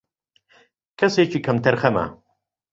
[0.99, 2.05] کەسێکی کەم تەرخەمە